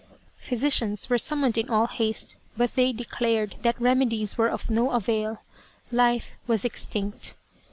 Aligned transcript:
Physicians 0.39 1.11
were 1.11 1.19
summoned 1.19 1.59
in 1.59 1.69
all 1.69 1.85
haste, 1.85 2.35
but 2.57 2.73
they 2.73 2.91
declared 2.91 3.53
that 3.61 3.79
remedies 3.79 4.35
were 4.35 4.49
of 4.49 4.71
no 4.71 4.89
avail 4.93 5.43
life 5.91 6.31
was 6.47 6.65
extinct. 6.65 7.35